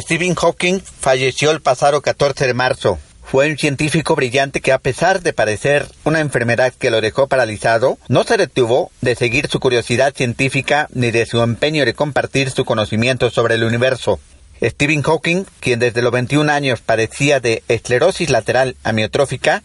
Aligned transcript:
Stephen 0.00 0.34
Hawking 0.34 0.80
falleció 0.80 1.50
el 1.50 1.60
pasado 1.60 2.00
14 2.00 2.46
de 2.46 2.54
marzo. 2.54 2.98
Fue 3.22 3.50
un 3.50 3.58
científico 3.58 4.16
brillante 4.16 4.62
que 4.62 4.72
a 4.72 4.78
pesar 4.78 5.20
de 5.20 5.34
padecer 5.34 5.86
una 6.04 6.20
enfermedad 6.20 6.72
que 6.72 6.90
lo 6.90 7.02
dejó 7.02 7.26
paralizado, 7.26 7.98
no 8.08 8.24
se 8.24 8.38
detuvo 8.38 8.90
de 9.02 9.16
seguir 9.16 9.48
su 9.48 9.60
curiosidad 9.60 10.14
científica 10.14 10.88
ni 10.94 11.10
de 11.10 11.26
su 11.26 11.42
empeño 11.42 11.84
de 11.84 11.92
compartir 11.92 12.50
su 12.50 12.64
conocimiento 12.64 13.28
sobre 13.28 13.56
el 13.56 13.64
universo. 13.64 14.18
Stephen 14.62 15.02
Hawking, 15.02 15.44
quien 15.60 15.78
desde 15.78 16.00
los 16.00 16.12
21 16.12 16.50
años 16.50 16.80
padecía 16.80 17.40
de 17.40 17.62
esclerosis 17.68 18.30
lateral 18.30 18.76
amiotrófica, 18.84 19.62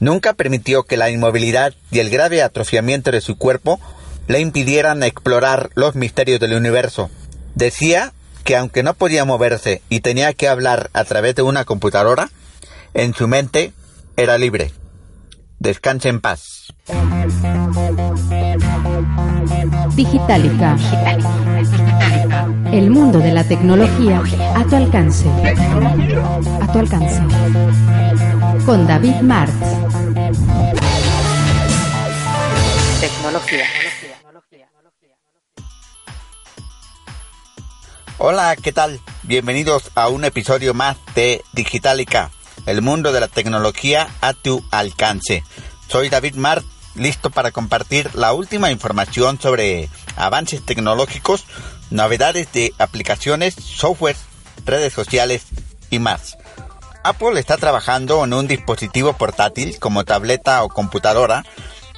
nunca 0.00 0.34
permitió 0.34 0.82
que 0.82 0.98
la 0.98 1.08
inmovilidad 1.08 1.72
y 1.90 2.00
el 2.00 2.10
grave 2.10 2.42
atrofiamiento 2.42 3.10
de 3.10 3.22
su 3.22 3.38
cuerpo 3.38 3.80
le 4.28 4.40
impidieran 4.40 5.02
explorar 5.02 5.70
los 5.76 5.94
misterios 5.94 6.40
del 6.40 6.52
universo. 6.52 7.10
Decía 7.54 8.12
que 8.44 8.56
aunque 8.56 8.82
no 8.82 8.94
podía 8.94 9.24
moverse 9.24 9.82
y 9.88 10.00
tenía 10.00 10.32
que 10.32 10.48
hablar 10.48 10.90
a 10.92 11.04
través 11.04 11.34
de 11.34 11.42
una 11.42 11.64
computadora, 11.64 12.30
en 12.94 13.14
su 13.14 13.28
mente 13.28 13.72
era 14.16 14.38
libre. 14.38 14.72
Descanse 15.58 16.08
en 16.08 16.20
paz. 16.20 16.72
Digitalica. 19.94 20.76
El 22.72 22.90
mundo 22.90 23.18
de 23.18 23.32
la 23.32 23.44
tecnología 23.44 24.22
a 24.56 24.64
tu 24.64 24.76
alcance. 24.76 25.28
A 25.28 26.72
tu 26.72 26.78
alcance. 26.78 27.20
Con 28.64 28.86
David 28.86 29.20
Martz. 29.20 29.52
Tecnología. 33.00 33.66
Hola, 38.24 38.54
¿qué 38.54 38.70
tal? 38.70 39.00
Bienvenidos 39.24 39.90
a 39.96 40.06
un 40.06 40.24
episodio 40.24 40.74
más 40.74 40.96
de 41.16 41.42
Digitalica, 41.54 42.30
el 42.66 42.80
mundo 42.80 43.10
de 43.10 43.18
la 43.18 43.26
tecnología 43.26 44.06
a 44.20 44.32
tu 44.32 44.64
alcance. 44.70 45.42
Soy 45.88 46.08
David 46.08 46.36
Mart, 46.36 46.64
listo 46.94 47.30
para 47.30 47.50
compartir 47.50 48.14
la 48.14 48.32
última 48.32 48.70
información 48.70 49.40
sobre 49.40 49.90
avances 50.14 50.64
tecnológicos, 50.64 51.46
novedades 51.90 52.52
de 52.52 52.72
aplicaciones, 52.78 53.54
software, 53.54 54.14
redes 54.64 54.92
sociales 54.92 55.42
y 55.90 55.98
más. 55.98 56.38
Apple 57.02 57.40
está 57.40 57.56
trabajando 57.56 58.22
en 58.22 58.34
un 58.34 58.46
dispositivo 58.46 59.14
portátil 59.14 59.80
como 59.80 60.04
tableta 60.04 60.62
o 60.62 60.68
computadora 60.68 61.42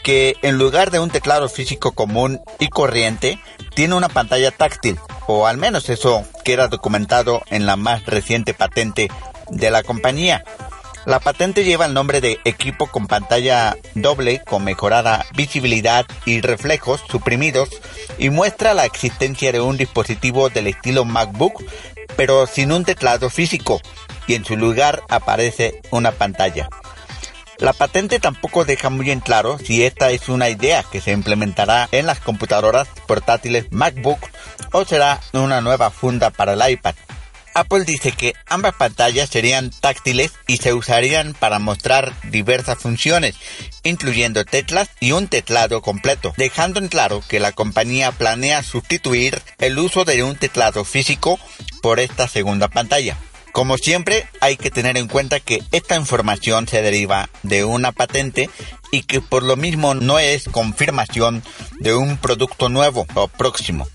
que 0.05 0.37
en 0.43 0.59
lugar 0.59 0.93
de 0.93 1.01
un 1.01 1.11
teclado 1.11 1.49
físico 1.49 1.93
común 1.93 2.41
y 2.61 2.69
corriente, 2.69 3.41
tiene 3.75 3.95
una 3.95 4.09
pantalla 4.09 4.53
táctil, 4.53 5.01
o 5.27 5.47
al 5.49 5.57
menos 5.57 5.89
eso 5.89 6.25
queda 6.45 6.69
documentado 6.69 7.43
en 7.51 7.67
la 7.67 7.75
más 7.75 8.05
reciente 8.05 8.55
patente 8.55 9.11
de 9.51 9.71
la 9.71 9.83
compañía. 9.83 10.45
La 11.07 11.21
patente 11.21 11.65
lleva 11.65 11.87
el 11.87 11.95
nombre 11.95 12.21
de 12.21 12.39
equipo 12.45 12.87
con 12.87 13.07
pantalla 13.07 13.77
doble 13.95 14.43
con 14.45 14.63
mejorada 14.65 15.27
visibilidad 15.35 16.07
y 16.25 16.41
reflejos 16.41 17.03
suprimidos 17.11 17.69
y 18.19 18.31
muestra 18.31 18.73
la 18.73 18.85
existencia 18.85 19.53
de 19.53 19.61
un 19.61 19.77
dispositivo 19.77 20.49
del 20.49 20.69
estilo 20.69 21.05
MacBook 21.05 21.63
pero 22.17 22.47
sin 22.47 22.73
un 22.73 22.85
teclado 22.85 23.29
físico 23.29 23.81
y 24.27 24.35
en 24.35 24.45
su 24.45 24.57
lugar 24.57 25.03
aparece 25.09 25.83
una 25.91 26.13
pantalla. 26.13 26.69
La 27.59 27.73
patente 27.73 28.19
tampoco 28.19 28.65
deja 28.65 28.91
muy 28.91 29.11
en 29.11 29.21
claro 29.21 29.59
si 29.59 29.85
esta 29.85 30.11
es 30.11 30.29
una 30.29 30.49
idea 30.49 30.85
que 30.91 31.01
se 31.01 31.13
implementará 31.13 31.89
en 31.93 32.07
las 32.07 32.21
computadoras 32.21 32.89
portátiles 33.07 33.67
MacBook 33.71 34.19
o 34.73 34.85
será 34.85 35.21
una 35.33 35.61
nueva 35.61 35.91
funda 35.91 36.31
para 36.31 36.55
el 36.55 36.73
iPad. 36.73 36.95
Apple 37.55 37.85
dice 37.85 38.11
que 38.11 38.35
ambas 38.47 38.75
pantallas 38.75 39.31
serían 39.31 39.71
táctiles 39.71 40.33
y 40.49 40.57
se 40.57 40.75
usarían 40.75 41.35
para 41.35 41.61
mostrar 41.61 42.13
diversas 42.25 42.79
funciones, 42.79 43.37
incluyendo 43.85 44.45
teclas 44.45 44.91
y 44.99 45.13
un 45.13 45.29
teclado 45.29 45.81
completo, 45.81 46.35
dejando 46.37 46.81
en 46.81 46.89
claro 46.89 47.23
que 47.29 47.39
la 47.39 47.53
compañía 47.53 48.11
planea 48.11 48.65
sustituir 48.65 49.41
el 49.59 49.79
uso 49.79 50.05
de 50.05 50.25
un 50.25 50.35
teclado 50.35 50.85
físico 50.85 51.39
por 51.81 52.01
esta 52.01 52.27
segunda 52.27 52.67
pantalla. 52.67 53.17
Como 53.55 53.79
siempre, 53.79 54.27
hay 54.41 54.57
que 54.57 54.73
tener 54.73 54.97
en 54.97 55.07
cuenta 55.07 55.39
que 55.39 55.63
esta 55.71 55.95
información 55.95 56.67
se 56.67 56.83
deriva 56.83 57.31
de 57.45 57.63
una 57.63 57.93
patente 57.93 58.51
y 58.91 59.03
que 59.05 59.21
por 59.21 59.45
lo 59.45 59.55
mismo 59.55 59.95
no 59.95 60.19
es 60.19 60.49
confirmación 60.49 61.45
de 61.79 61.95
un 61.95 62.17
producto 62.17 62.69
nuevo 62.69 63.07
o 63.15 63.29
próximo. 63.29 63.87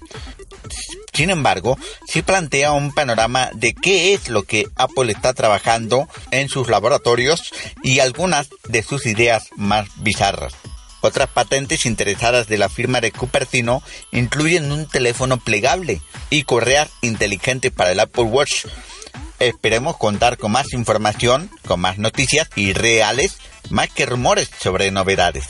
Sin 1.12 1.30
embargo, 1.30 1.78
sí 2.08 2.22
plantea 2.22 2.72
un 2.72 2.94
panorama 2.94 3.50
de 3.54 3.74
qué 3.74 4.14
es 4.14 4.30
lo 4.30 4.44
que 4.44 4.66
Apple 4.78 5.12
está 5.12 5.34
trabajando 5.34 6.08
en 6.32 6.48
sus 6.48 6.70
laboratorios 6.70 7.52
y 7.84 8.00
algunas 8.00 8.48
de 8.70 8.82
sus 8.82 9.06
ideas 9.06 9.50
más 9.58 9.90
bizarras. 9.98 10.54
Otras 11.02 11.28
patentes 11.28 11.86
interesadas 11.86 12.48
de 12.48 12.58
la 12.58 12.70
firma 12.70 13.02
de 13.02 13.12
Cupertino 13.12 13.84
incluyen 14.14 14.72
un 14.72 14.88
teléfono 14.88 15.36
plegable 15.36 16.02
y 16.30 16.44
correa 16.44 16.88
inteligente 17.02 17.72
para 17.72 17.92
el 17.92 18.00
Apple 18.00 18.24
Watch, 18.24 18.66
Esperemos 19.40 19.98
contar 19.98 20.38
con 20.38 20.52
más 20.52 20.74
información, 20.74 21.50
con 21.66 21.80
más 21.80 21.98
noticias 21.98 22.50
y 22.56 22.74
reales, 22.74 23.38
más 23.70 23.90
que 23.90 24.06
rumores 24.06 24.50
sobre 24.60 24.92
novedades. 24.92 25.48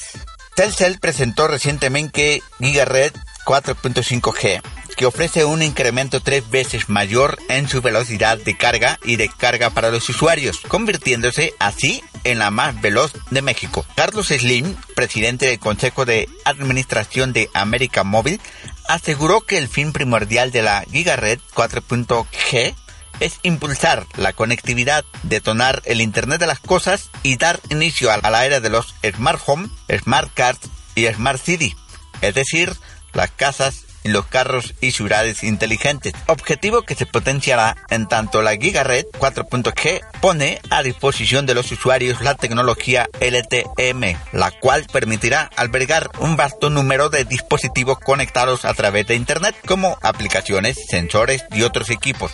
Telcel 0.56 1.00
presentó 1.00 1.48
recientemente 1.48 2.44
GigaRed 2.60 3.14
4.5G, 3.46 4.62
que 4.96 5.06
ofrece 5.06 5.46
un 5.46 5.64
incremento 5.64 6.20
tres 6.20 6.50
veces 6.50 6.90
mayor 6.90 7.40
en 7.48 7.68
su 7.68 7.82
velocidad 7.82 8.38
de 8.38 8.58
carga 8.58 9.00
y 9.04 9.16
descarga 9.16 9.70
para 9.70 9.90
los 9.90 10.08
usuarios, 10.10 10.60
convirtiéndose 10.68 11.54
así 11.58 12.04
en 12.26 12.38
la 12.38 12.52
más 12.52 12.80
veloz 12.82 13.14
de 13.32 13.42
México. 13.42 13.86
Carlos 13.96 14.28
Slim, 14.28 14.76
presidente 14.96 15.48
del 15.48 15.60
Consejo 15.60 16.06
de 16.06 16.30
Administración 16.46 17.34
de 17.34 17.50
América 17.54 18.04
Móvil, 18.04 18.40
aseguró 18.88 19.42
que 19.42 19.58
el 19.58 19.68
fin 19.68 19.94
primordial 19.94 20.52
de 20.52 20.62
la 20.62 20.84
GigaRed 20.92 21.40
4.g 21.56 22.76
es 23.20 23.40
impulsar 23.44 24.06
la 24.18 24.34
conectividad, 24.34 25.06
detonar 25.24 25.82
el 25.86 26.02
Internet 26.02 26.40
de 26.40 26.48
las 26.48 26.60
Cosas 26.60 27.10
y 27.24 27.38
dar 27.38 27.60
inicio 27.70 28.12
a 28.12 28.18
la 28.30 28.46
era 28.46 28.60
de 28.60 28.70
los 28.70 28.96
Smart 29.04 29.42
Home, 29.46 29.70
Smart 30.02 30.32
Cars 30.34 30.60
y 30.96 31.08
Smart 31.08 31.42
City, 31.42 31.76
es 32.22 32.36
decir, 32.36 32.74
las 33.14 33.32
casas 33.32 33.86
y 34.04 34.10
los 34.10 34.26
carros 34.28 34.76
y 34.82 34.92
ciudades 34.92 35.44
inteligentes, 35.44 36.14
objetivo 36.28 36.84
que 36.84 36.96
se 36.96 37.06
potenciará 37.06 37.76
en 37.90 38.08
tanto 38.08 38.42
la 38.42 38.56
GigaRed 38.56 39.06
4.g 39.20 40.02
pone 40.22 40.62
a 40.70 40.84
disposición 40.84 41.46
de 41.46 41.54
los 41.54 41.72
usuarios 41.72 42.22
la 42.22 42.36
tecnología 42.36 43.10
LTM, 43.20 44.16
la 44.32 44.52
cual 44.52 44.86
permitirá 44.92 45.50
albergar 45.56 46.10
un 46.20 46.38
vasto 46.38 46.70
número 46.70 47.10
de 47.10 47.26
dispositivos 47.26 48.00
conectados 48.00 48.66
a 48.66 48.74
través 48.74 49.08
de 49.08 49.16
Internet 49.16 49.56
como 49.66 49.98
aplicaciones, 50.02 50.78
sensores 50.90 51.44
y 51.52 51.64
otros 51.64 51.90
equipos 51.90 52.32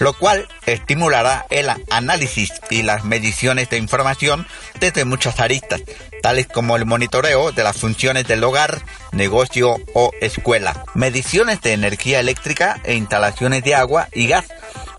lo 0.00 0.14
cual 0.14 0.48
estimulará 0.66 1.46
el 1.50 1.68
análisis 1.90 2.52
y 2.70 2.82
las 2.82 3.04
mediciones 3.04 3.68
de 3.68 3.76
información 3.76 4.46
desde 4.80 5.04
muchas 5.04 5.38
aristas, 5.40 5.82
tales 6.22 6.48
como 6.48 6.76
el 6.76 6.86
monitoreo 6.86 7.52
de 7.52 7.62
las 7.62 7.76
funciones 7.76 8.26
del 8.26 8.42
hogar, 8.42 8.82
negocio 9.12 9.76
o 9.94 10.10
escuela, 10.20 10.84
mediciones 10.94 11.60
de 11.60 11.74
energía 11.74 12.18
eléctrica 12.18 12.80
e 12.84 12.94
instalaciones 12.94 13.62
de 13.62 13.74
agua 13.74 14.08
y 14.12 14.26
gas, 14.26 14.46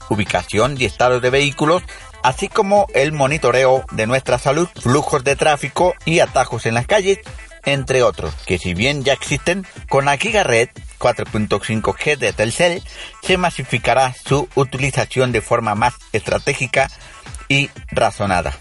ubicación 0.10 0.76
y 0.80 0.86
estado 0.86 1.20
de 1.20 1.32
vehículos, 1.32 1.82
así 2.22 2.48
como 2.48 2.86
el 2.94 3.12
monitoreo 3.12 3.84
de 3.92 4.06
nuestra 4.06 4.38
salud, 4.38 4.70
flujos 4.80 5.24
de 5.24 5.36
tráfico 5.36 5.96
y 6.06 6.20
atajos 6.20 6.68
en 6.68 6.76
las 6.76 6.86
calles, 6.86 7.18
entre 7.66 8.04
otros, 8.04 8.34
que 8.46 8.58
si 8.58 8.74
bien 8.74 9.04
ya 9.04 9.14
existen, 9.14 9.66
con 9.90 10.06
la 10.06 10.18
GigaRed 10.18 10.70
4.5G 11.00 12.18
de 12.18 12.34
Telcel 12.34 12.82
se 13.22 13.38
masificará 13.38 14.14
su 14.14 14.48
utilización 14.56 15.32
de 15.32 15.42
forma 15.42 15.76
más 15.76 15.96
estratégica 16.14 16.90
y 17.48 17.70
razonada. 17.92 18.58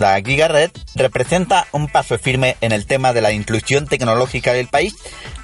La 0.00 0.18
GigaRed 0.18 0.70
representa 0.94 1.66
un 1.72 1.86
paso 1.86 2.18
firme 2.18 2.56
en 2.62 2.72
el 2.72 2.86
tema 2.86 3.12
de 3.12 3.20
la 3.20 3.32
inclusión 3.32 3.86
tecnológica 3.86 4.54
del 4.54 4.66
país 4.66 4.94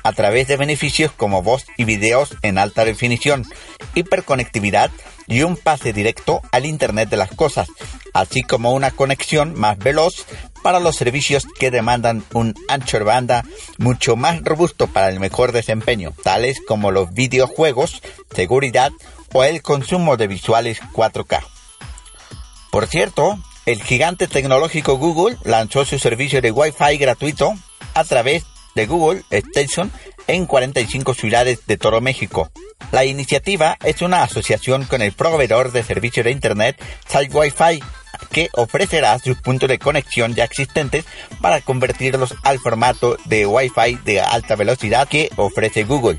a 0.03 0.13
través 0.13 0.49
de 0.49 0.57
beneficios 0.57 1.13
como 1.13 1.43
voz 1.43 1.67
y 1.77 1.85
videos 1.85 2.35
en 2.41 2.57
alta 2.57 2.87
definición, 2.87 3.47
hiperconectividad 3.95 4.91
y 5.27 5.43
un 5.43 5.59
pase 5.59 5.93
directo 5.93 6.41
al 6.53 6.65
Internet 6.65 7.11
de 7.11 7.19
las 7.19 7.33
Cosas, 7.33 7.69
así 8.15 8.43
como 8.43 8.73
una 8.73 8.93
conexión 8.93 9.53
más 9.61 9.77
veloz 9.77 10.25
para 10.63 10.81
los 10.81 10.97
servicios 10.97 11.47
que 11.59 11.71
demandan 11.71 12.25
un 12.33 12.55
ancho 12.69 12.97
de 12.97 13.05
banda 13.05 13.45
mucho 13.77 14.17
más 14.17 14.43
robusto 14.43 14.87
para 14.87 15.11
el 15.11 15.21
mejor 15.21 15.53
desempeño, 15.53 16.15
tales 16.23 16.63
como 16.67 16.93
los 16.93 17.13
videojuegos, 17.13 18.01
seguridad 18.35 18.91
o 19.35 19.45
el 19.45 19.61
consumo 19.61 20.17
de 20.17 20.29
visuales 20.29 20.81
4K. 20.95 21.45
Por 22.71 22.87
cierto, 22.87 23.39
el 23.67 23.83
gigante 23.83 24.29
tecnológico 24.29 24.97
Google 24.97 25.37
lanzó 25.45 25.85
su 25.85 25.99
servicio 25.99 26.41
de 26.41 26.53
Wi-Fi 26.53 26.97
gratuito 26.99 27.53
a 27.95 28.05
través 28.05 28.45
de 28.77 28.87
Google 28.87 29.23
Station 29.31 29.91
en 30.29 30.47
45 30.47 31.15
ciudades 31.15 31.67
de 31.67 31.77
todo 31.77 32.01
México. 32.01 32.51
La 32.93 33.05
iniciativa 33.05 33.77
es 33.85 34.03
una 34.03 34.23
asociación 34.23 34.85
con 34.85 35.03
el 35.03 35.13
proveedor 35.13 35.73
de 35.73 35.83
servicios 35.83 36.25
de 36.25 36.31
Internet 36.31 36.81
Site 37.09 37.37
Wi-Fi 37.37 37.83
que 38.31 38.49
ofrecerá 38.53 39.19
sus 39.19 39.41
puntos 39.41 39.69
de 39.69 39.79
conexión 39.79 40.35
ya 40.35 40.45
existentes 40.45 41.05
para 41.41 41.61
convertirlos 41.61 42.35
al 42.45 42.61
formato 42.61 43.17
de 43.25 43.47
Wi-Fi 43.47 43.99
de 44.05 44.21
alta 44.21 44.55
velocidad 44.55 45.09
que 45.09 45.31
ofrece 45.37 45.85
Google. 45.85 46.19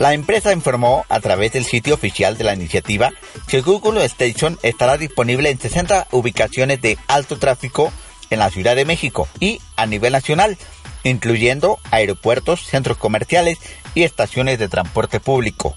La 0.00 0.14
empresa 0.14 0.54
informó 0.54 1.04
a 1.10 1.20
través 1.20 1.52
del 1.52 1.66
sitio 1.66 1.92
oficial 1.92 2.38
de 2.38 2.44
la 2.44 2.54
iniciativa 2.54 3.12
que 3.46 3.60
Google 3.60 4.02
Station 4.06 4.58
estará 4.62 4.96
disponible 4.96 5.50
en 5.50 5.60
60 5.60 6.08
ubicaciones 6.12 6.80
de 6.80 6.96
alto 7.06 7.38
tráfico 7.38 7.92
en 8.30 8.38
la 8.38 8.48
Ciudad 8.48 8.74
de 8.74 8.86
México 8.86 9.28
y 9.40 9.60
a 9.76 9.84
nivel 9.84 10.14
nacional, 10.14 10.56
incluyendo 11.04 11.78
aeropuertos, 11.90 12.64
centros 12.64 12.96
comerciales 12.96 13.58
y 13.94 14.04
estaciones 14.04 14.58
de 14.58 14.70
transporte 14.70 15.20
público. 15.20 15.76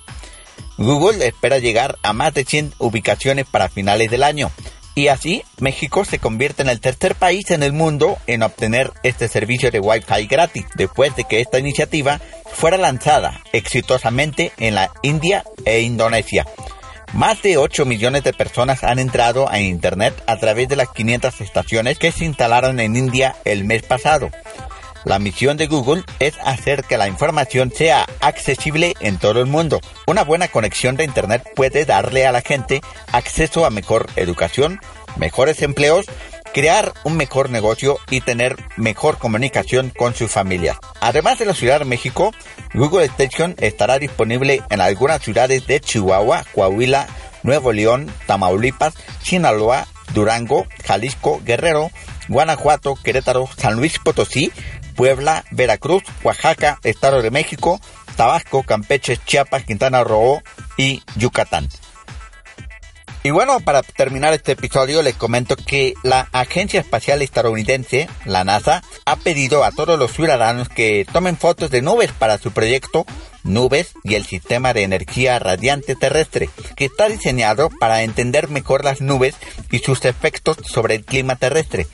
Google 0.78 1.28
espera 1.28 1.60
llegar 1.60 1.98
a 2.02 2.14
más 2.14 2.34
de 2.34 2.46
100 2.46 2.76
ubicaciones 2.78 3.46
para 3.46 3.68
finales 3.68 4.10
del 4.10 4.24
año, 4.24 4.52
y 4.96 5.08
así 5.08 5.44
México 5.60 6.06
se 6.06 6.20
convierte 6.20 6.62
en 6.62 6.70
el 6.70 6.80
tercer 6.80 7.16
país 7.16 7.52
en 7.52 7.64
el 7.64 7.74
mundo 7.74 8.18
en 8.28 8.44
obtener 8.44 8.92
este 9.04 9.28
servicio 9.28 9.72
de 9.72 9.80
Wi-Fi 9.80 10.28
gratis, 10.28 10.66
después 10.76 11.16
de 11.16 11.24
que 11.24 11.42
esta 11.42 11.60
iniciativa 11.60 12.20
fuera 12.52 12.78
lanzada 12.78 13.42
exitosamente 13.52 14.52
en 14.60 14.76
la 14.76 14.92
India 15.02 15.44
e 15.66 15.82
Indonesia. 15.82 16.46
Más 17.14 17.42
de 17.44 17.58
8 17.58 17.86
millones 17.86 18.24
de 18.24 18.34
personas 18.34 18.84
han 18.84 18.98
entrado 18.98 19.48
a 19.50 19.60
Internet 19.60 20.16
a 20.26 20.38
través 20.38 20.68
de 20.68 20.76
las 20.76 20.90
500 20.90 21.42
estaciones 21.42 22.00
que 22.00 22.12
se 22.12 22.26
instalaron 22.26 22.80
en 22.80 22.96
India 22.96 23.36
el 23.46 23.66
mes 23.66 23.84
pasado. 23.84 24.32
La 25.06 25.20
misión 25.20 25.58
de 25.58 25.68
Google 25.68 26.04
es 26.20 26.36
hacer 26.46 26.84
que 26.84 26.98
la 26.98 27.08
información 27.08 27.72
sea 27.76 28.06
accesible 28.22 28.94
en 29.00 29.18
todo 29.18 29.40
el 29.42 29.48
mundo. 29.48 29.82
Una 30.08 30.24
buena 30.24 30.48
conexión 30.48 30.96
de 30.96 31.04
Internet 31.04 31.44
puede 31.56 31.86
darle 31.86 32.26
a 32.26 32.32
la 32.32 32.42
gente 32.42 32.82
acceso 33.12 33.66
a 33.66 33.70
mejor 33.70 34.08
educación, 34.16 34.80
mejores 35.18 35.62
empleos, 35.62 36.06
crear 36.54 36.94
un 37.04 37.18
mejor 37.18 37.50
negocio 37.50 37.98
y 38.10 38.22
tener 38.22 38.56
mejor 38.78 39.18
comunicación 39.18 39.90
con 39.90 40.16
su 40.16 40.28
familia. 40.28 40.80
Además 41.02 41.40
de 41.40 41.46
la 41.46 41.54
Ciudad 41.54 41.80
de 41.80 41.86
México, 41.86 42.32
Google 42.74 43.06
Station 43.06 43.56
estará 43.60 44.00
disponible 44.00 44.62
en 44.70 44.80
algunas 44.80 45.22
ciudades 45.22 45.68
de 45.68 45.82
Chihuahua, 45.82 46.46
Coahuila, 46.54 47.08
Nuevo 47.44 47.74
León, 47.74 48.10
Tamaulipas, 48.26 48.94
Sinaloa, 49.22 49.88
Durango, 50.14 50.66
Jalisco, 50.86 51.42
Guerrero, 51.44 51.92
Guanajuato, 52.30 52.96
Querétaro, 52.96 53.50
San 53.58 53.76
Luis 53.76 54.00
Potosí, 54.00 54.52
Puebla, 54.96 55.44
Veracruz, 55.52 56.04
Oaxaca, 56.24 56.80
Estado 56.84 57.22
de 57.22 57.32
México, 57.32 57.80
Tabasco, 58.16 58.64
Campeche, 58.64 59.18
Chiapas, 59.18 59.64
Quintana 59.64 60.04
Roo 60.04 60.42
y 60.78 61.02
Yucatán. 61.16 61.70
Y 63.26 63.32
bueno, 63.32 63.62
para 63.62 63.84
terminar 63.84 64.34
este 64.34 64.52
episodio 64.52 65.02
les 65.02 65.16
comento 65.16 65.56
que 65.56 65.94
la 66.04 66.28
Agencia 66.34 66.82
Espacial 66.82 67.22
Estadounidense, 67.22 68.10
la 68.26 68.44
NASA, 68.44 68.84
ha 69.06 69.16
pedido 69.16 69.64
a 69.64 69.72
todos 69.72 69.98
los 69.98 70.12
ciudadanos 70.12 70.68
que 70.68 71.06
tomen 71.12 71.38
fotos 71.38 71.72
de 71.72 71.82
nubes 71.82 72.12
para 72.12 72.38
su 72.38 72.52
proyecto 72.52 73.06
Nubes 73.44 73.94
y 74.04 74.16
el 74.16 74.26
Sistema 74.26 74.74
de 74.74 74.84
Energía 74.84 75.40
Radiante 75.40 75.96
Terrestre, 75.96 76.50
que 76.76 76.86
está 76.86 77.08
diseñado 77.08 77.70
para 77.70 78.04
entender 78.04 78.50
mejor 78.50 78.84
las 78.84 79.00
nubes 79.00 79.36
y 79.72 79.80
sus 79.80 80.04
efectos 80.04 80.58
sobre 80.66 80.96
el 80.96 81.06
clima 81.06 81.38
terrestre. 81.38 81.88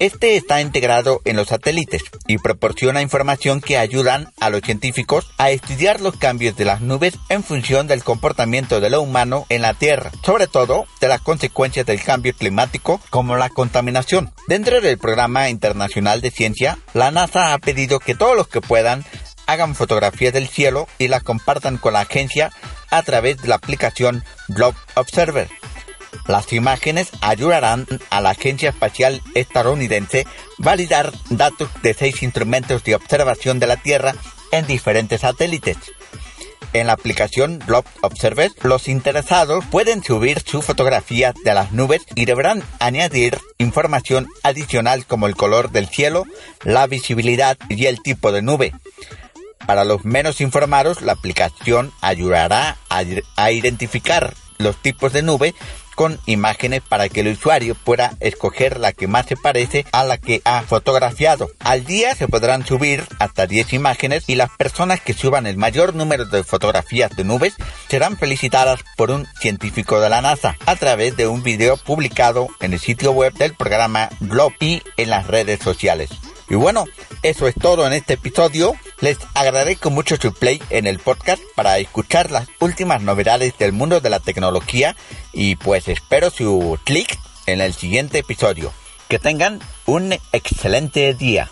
Este 0.00 0.36
está 0.36 0.60
integrado 0.60 1.20
en 1.24 1.34
los 1.34 1.48
satélites 1.48 2.04
y 2.28 2.38
proporciona 2.38 3.02
información 3.02 3.60
que 3.60 3.78
ayudan 3.78 4.32
a 4.38 4.48
los 4.48 4.60
científicos 4.60 5.28
a 5.38 5.50
estudiar 5.50 6.00
los 6.00 6.16
cambios 6.16 6.56
de 6.56 6.64
las 6.64 6.80
nubes 6.80 7.14
en 7.28 7.42
función 7.42 7.88
del 7.88 8.04
comportamiento 8.04 8.80
de 8.80 8.90
lo 8.90 9.02
humano 9.02 9.44
en 9.48 9.62
la 9.62 9.74
Tierra, 9.74 10.12
sobre 10.24 10.46
todo 10.46 10.86
de 11.00 11.08
las 11.08 11.20
consecuencias 11.20 11.84
del 11.84 12.00
cambio 12.00 12.32
climático 12.32 13.00
como 13.10 13.36
la 13.36 13.48
contaminación. 13.48 14.32
Dentro 14.46 14.80
del 14.80 14.98
programa 14.98 15.50
internacional 15.50 16.20
de 16.20 16.30
ciencia, 16.30 16.78
la 16.94 17.10
NASA 17.10 17.52
ha 17.52 17.58
pedido 17.58 17.98
que 17.98 18.14
todos 18.14 18.36
los 18.36 18.46
que 18.46 18.60
puedan 18.60 19.04
hagan 19.48 19.74
fotografías 19.74 20.32
del 20.32 20.46
cielo 20.46 20.86
y 20.98 21.08
las 21.08 21.24
compartan 21.24 21.76
con 21.76 21.94
la 21.94 22.02
agencia 22.02 22.52
a 22.90 23.02
través 23.02 23.42
de 23.42 23.48
la 23.48 23.56
aplicación 23.56 24.22
Globe 24.46 24.78
Observer. 24.94 25.48
Las 26.26 26.52
imágenes 26.52 27.10
ayudarán 27.20 27.86
a 28.10 28.20
la 28.20 28.30
Agencia 28.30 28.70
Espacial 28.70 29.22
Estadounidense 29.34 30.26
validar 30.58 31.12
datos 31.30 31.70
de 31.82 31.94
seis 31.94 32.22
instrumentos 32.22 32.84
de 32.84 32.94
observación 32.94 33.58
de 33.58 33.66
la 33.66 33.76
Tierra 33.76 34.14
en 34.52 34.66
diferentes 34.66 35.22
satélites. 35.22 35.76
En 36.74 36.86
la 36.86 36.92
aplicación 36.92 37.60
Globe 37.66 37.88
Observer, 38.02 38.52
los 38.62 38.88
interesados 38.88 39.64
pueden 39.70 40.02
subir 40.04 40.40
su 40.40 40.60
fotografía 40.60 41.32
de 41.44 41.54
las 41.54 41.72
nubes 41.72 42.02
y 42.14 42.26
deberán 42.26 42.62
añadir 42.78 43.38
información 43.56 44.28
adicional 44.42 45.06
como 45.06 45.26
el 45.26 45.34
color 45.34 45.70
del 45.70 45.88
cielo, 45.88 46.24
la 46.64 46.86
visibilidad 46.86 47.56
y 47.70 47.86
el 47.86 48.02
tipo 48.02 48.32
de 48.32 48.42
nube. 48.42 48.74
Para 49.66 49.84
los 49.84 50.04
menos 50.04 50.40
informados, 50.42 51.00
la 51.00 51.12
aplicación 51.12 51.90
ayudará 52.02 52.76
a, 52.90 53.02
a 53.36 53.50
identificar 53.50 54.34
los 54.58 54.76
tipos 54.76 55.12
de 55.12 55.22
nube 55.22 55.54
con 55.98 56.20
imágenes 56.26 56.80
para 56.88 57.08
que 57.08 57.22
el 57.22 57.32
usuario 57.32 57.74
pueda 57.74 58.12
escoger 58.20 58.78
la 58.78 58.92
que 58.92 59.08
más 59.08 59.26
se 59.26 59.36
parece 59.36 59.84
a 59.90 60.04
la 60.04 60.16
que 60.16 60.40
ha 60.44 60.62
fotografiado. 60.62 61.50
Al 61.58 61.84
día 61.84 62.14
se 62.14 62.28
podrán 62.28 62.64
subir 62.64 63.04
hasta 63.18 63.48
10 63.48 63.72
imágenes 63.72 64.22
y 64.28 64.36
las 64.36 64.50
personas 64.50 65.00
que 65.00 65.12
suban 65.12 65.48
el 65.48 65.56
mayor 65.56 65.96
número 65.96 66.24
de 66.24 66.44
fotografías 66.44 67.16
de 67.16 67.24
nubes 67.24 67.54
serán 67.88 68.16
felicitadas 68.16 68.84
por 68.96 69.10
un 69.10 69.26
científico 69.40 70.00
de 70.00 70.08
la 70.08 70.22
NASA 70.22 70.56
a 70.66 70.76
través 70.76 71.16
de 71.16 71.26
un 71.26 71.42
video 71.42 71.76
publicado 71.76 72.46
en 72.60 72.74
el 72.74 72.78
sitio 72.78 73.10
web 73.10 73.32
del 73.32 73.54
programa 73.54 74.08
Globe 74.20 74.54
y 74.60 74.82
en 74.98 75.10
las 75.10 75.26
redes 75.26 75.58
sociales. 75.58 76.10
Y 76.50 76.54
bueno, 76.54 76.84
eso 77.22 77.46
es 77.46 77.54
todo 77.54 77.86
en 77.86 77.92
este 77.92 78.14
episodio. 78.14 78.74
Les 79.00 79.18
agradezco 79.34 79.90
mucho 79.90 80.16
su 80.16 80.32
play 80.32 80.62
en 80.70 80.86
el 80.86 80.98
podcast 80.98 81.42
para 81.54 81.78
escuchar 81.78 82.30
las 82.30 82.48
últimas 82.60 83.02
novedades 83.02 83.56
del 83.58 83.72
mundo 83.72 84.00
de 84.00 84.10
la 84.10 84.20
tecnología 84.20 84.96
y 85.32 85.56
pues 85.56 85.88
espero 85.88 86.30
su 86.30 86.78
clic 86.84 87.18
en 87.46 87.60
el 87.60 87.74
siguiente 87.74 88.18
episodio. 88.18 88.72
Que 89.08 89.18
tengan 89.18 89.60
un 89.86 90.12
excelente 90.32 91.14
día. 91.14 91.50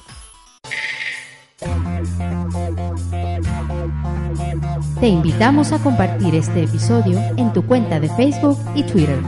Te 5.01 5.09
invitamos 5.09 5.73
a 5.73 5.79
compartir 5.79 6.35
este 6.35 6.65
episodio 6.65 7.21
en 7.37 7.53
tu 7.53 7.67
cuenta 7.67 8.01
de 8.01 8.09
Facebook 8.11 8.59
y 8.75 8.83
Twitter. 8.83 9.19